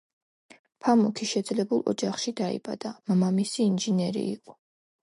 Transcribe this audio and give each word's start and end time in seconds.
ფამუქი 0.85 1.27
შეძლებულ 1.33 1.85
ოჯახში 1.93 2.35
დაიბადა, 2.41 2.95
მამამისი 3.13 3.65
ინჟინერი 3.71 4.27
იყო. 4.37 4.61